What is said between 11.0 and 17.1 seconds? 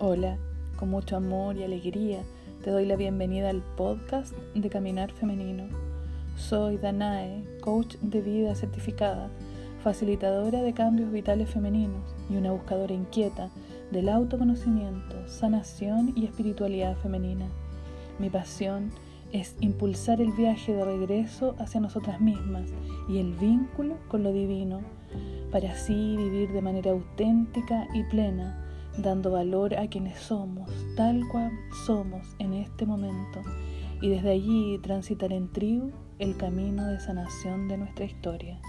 vitales femeninos y una buscadora inquieta del autoconocimiento, sanación y espiritualidad